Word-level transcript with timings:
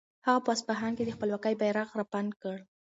هغه 0.25 0.39
په 0.45 0.49
اصفهان 0.55 0.91
کې 0.97 1.03
د 1.05 1.11
خپلواکۍ 1.15 1.53
بیرغ 1.61 1.87
رپاند 2.01 2.31
کړ. 2.41 2.57